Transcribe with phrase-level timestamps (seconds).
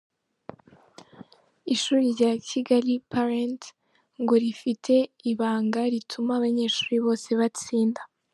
[1.73, 3.69] Ishuri rya Kigaki palenti
[4.21, 4.93] ngo rifite
[5.31, 8.01] ibanga rituma abanyeshuri bose batsinda